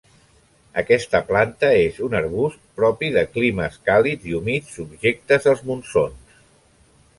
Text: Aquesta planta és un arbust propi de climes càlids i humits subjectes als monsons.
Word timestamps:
Aquesta 0.81 1.19
planta 1.27 1.69
és 1.81 1.99
un 2.07 2.15
arbust 2.21 2.63
propi 2.81 3.11
de 3.19 3.25
climes 3.37 3.79
càlids 3.91 4.27
i 4.33 4.35
humits 4.41 4.75
subjectes 4.81 5.49
als 5.55 5.65
monsons. 5.71 6.37